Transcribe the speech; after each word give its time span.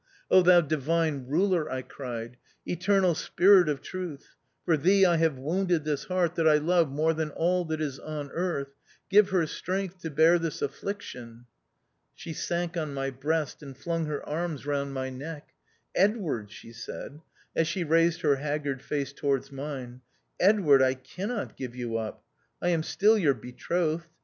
Thou 0.31 0.61
Divine 0.61 1.27
Ruler," 1.27 1.69
I 1.71 1.83
cried," 1.83 2.37
eternal 2.65 3.13
Spirit 3.13 3.69
of 3.69 3.83
Truth, 3.83 4.33
for 4.65 4.75
Thee 4.75 5.05
I 5.05 5.17
have 5.17 5.37
wounded 5.37 5.83
this 5.83 6.05
heart 6.05 6.33
that 6.33 6.47
I 6.47 6.55
love 6.57 6.89
more 6.89 7.13
than 7.13 7.29
all 7.29 7.65
that 7.65 7.79
is 7.79 7.99
on 7.99 8.31
earth. 8.31 8.69
Give 9.11 9.29
her 9.29 9.45
strength 9.45 9.99
to 9.99 10.09
bear 10.09 10.39
this 10.39 10.59
affliction." 10.63 11.45
She 12.15 12.33
sank 12.33 12.75
on 12.75 12.95
my 12.95 13.11
breast, 13.11 13.61
and 13.61 13.77
flung 13.77 14.07
her 14.07 14.27
arms 14.27 14.65
round 14.65 14.91
my 14.91 15.11
neck." 15.11 15.51
Edward," 16.05 16.49
she 16.49 16.73
said, 16.73 17.21
as 17.55 17.67
she 17.67 17.83
raised 17.83 18.21
her 18.21 18.37
haggard 18.37 18.81
face 18.81 19.13
towards 19.13 19.51
mine," 19.51 20.01
Edward, 20.49 20.81
I 20.81 20.95
cannot 20.95 21.55
give 21.55 21.75
you 21.75 21.97
up. 21.97 22.23
I 22.59 22.69
am 22.69 22.81
still 22.81 23.19
your 23.19 23.35
betrothed. 23.35 24.07